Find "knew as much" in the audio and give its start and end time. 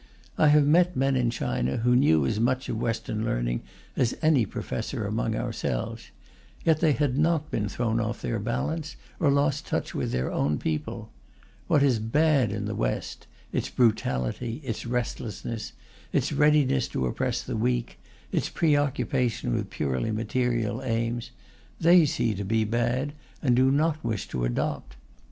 1.95-2.67